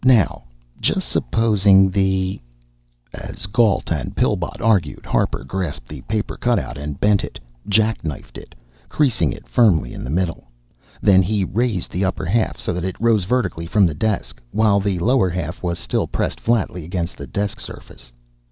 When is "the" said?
1.91-2.41, 5.87-6.01, 10.03-10.09, 11.91-12.03, 13.85-13.93, 14.79-14.97, 17.15-17.27